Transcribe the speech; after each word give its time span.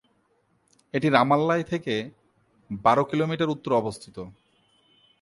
এটি 0.93 1.07
রামাল্লায় 1.09 1.65
থেকে 1.71 1.95
বারো 2.69 3.03
কিলোমিটার 3.03 3.53
উত্তরে 3.55 3.75
অবস্থিত। 3.75 4.17